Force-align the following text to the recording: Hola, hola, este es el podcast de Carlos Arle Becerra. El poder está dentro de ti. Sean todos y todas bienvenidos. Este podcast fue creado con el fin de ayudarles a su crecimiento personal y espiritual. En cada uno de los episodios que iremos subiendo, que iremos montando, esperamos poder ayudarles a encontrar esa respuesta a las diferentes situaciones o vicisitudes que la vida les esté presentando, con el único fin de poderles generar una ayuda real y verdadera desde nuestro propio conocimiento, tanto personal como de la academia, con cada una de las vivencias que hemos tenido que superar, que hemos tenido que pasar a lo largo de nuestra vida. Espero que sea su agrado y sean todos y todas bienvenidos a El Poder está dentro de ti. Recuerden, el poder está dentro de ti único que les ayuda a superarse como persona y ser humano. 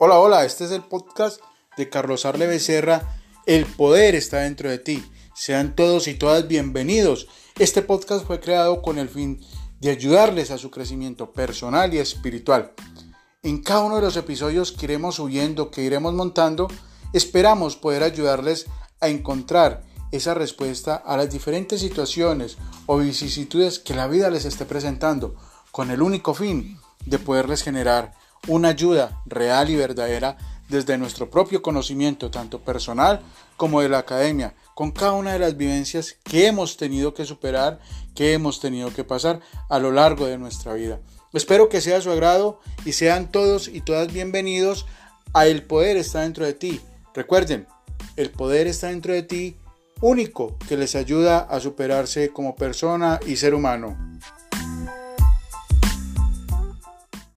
Hola, 0.00 0.20
hola, 0.20 0.44
este 0.44 0.64
es 0.64 0.70
el 0.70 0.84
podcast 0.84 1.40
de 1.76 1.90
Carlos 1.90 2.24
Arle 2.24 2.46
Becerra. 2.46 3.18
El 3.46 3.66
poder 3.66 4.14
está 4.14 4.38
dentro 4.38 4.70
de 4.70 4.78
ti. 4.78 5.04
Sean 5.34 5.74
todos 5.74 6.06
y 6.06 6.14
todas 6.14 6.46
bienvenidos. 6.46 7.26
Este 7.58 7.82
podcast 7.82 8.24
fue 8.24 8.38
creado 8.38 8.80
con 8.80 8.98
el 8.98 9.08
fin 9.08 9.40
de 9.80 9.90
ayudarles 9.90 10.52
a 10.52 10.58
su 10.58 10.70
crecimiento 10.70 11.32
personal 11.32 11.92
y 11.92 11.98
espiritual. 11.98 12.74
En 13.42 13.60
cada 13.60 13.80
uno 13.80 13.96
de 13.96 14.02
los 14.02 14.16
episodios 14.16 14.70
que 14.70 14.86
iremos 14.86 15.16
subiendo, 15.16 15.72
que 15.72 15.82
iremos 15.82 16.14
montando, 16.14 16.68
esperamos 17.12 17.74
poder 17.74 18.04
ayudarles 18.04 18.66
a 19.00 19.08
encontrar 19.08 19.82
esa 20.12 20.32
respuesta 20.32 20.94
a 20.94 21.16
las 21.16 21.28
diferentes 21.28 21.80
situaciones 21.80 22.56
o 22.86 22.98
vicisitudes 22.98 23.80
que 23.80 23.94
la 23.94 24.06
vida 24.06 24.30
les 24.30 24.44
esté 24.44 24.64
presentando, 24.64 25.34
con 25.72 25.90
el 25.90 26.02
único 26.02 26.34
fin 26.34 26.78
de 27.04 27.18
poderles 27.18 27.64
generar 27.64 28.14
una 28.46 28.68
ayuda 28.68 29.22
real 29.26 29.70
y 29.70 29.76
verdadera 29.76 30.36
desde 30.68 30.98
nuestro 30.98 31.30
propio 31.30 31.62
conocimiento, 31.62 32.30
tanto 32.30 32.60
personal 32.60 33.20
como 33.56 33.80
de 33.80 33.88
la 33.88 33.98
academia, 33.98 34.54
con 34.74 34.92
cada 34.92 35.12
una 35.12 35.32
de 35.32 35.38
las 35.38 35.56
vivencias 35.56 36.16
que 36.22 36.46
hemos 36.46 36.76
tenido 36.76 37.14
que 37.14 37.24
superar, 37.24 37.80
que 38.14 38.32
hemos 38.34 38.60
tenido 38.60 38.92
que 38.92 39.04
pasar 39.04 39.40
a 39.68 39.78
lo 39.78 39.90
largo 39.90 40.26
de 40.26 40.38
nuestra 40.38 40.74
vida. 40.74 41.00
Espero 41.32 41.68
que 41.68 41.80
sea 41.80 42.00
su 42.00 42.10
agrado 42.10 42.60
y 42.84 42.92
sean 42.92 43.30
todos 43.30 43.68
y 43.68 43.80
todas 43.80 44.12
bienvenidos 44.12 44.86
a 45.34 45.46
El 45.46 45.62
Poder 45.62 45.96
está 45.96 46.20
dentro 46.20 46.44
de 46.44 46.54
ti. 46.54 46.80
Recuerden, 47.14 47.66
el 48.16 48.30
poder 48.30 48.66
está 48.66 48.88
dentro 48.88 49.12
de 49.12 49.22
ti 49.22 49.56
único 50.00 50.56
que 50.68 50.76
les 50.76 50.94
ayuda 50.94 51.40
a 51.40 51.60
superarse 51.60 52.30
como 52.30 52.56
persona 52.56 53.20
y 53.26 53.36
ser 53.36 53.54
humano. 53.54 54.07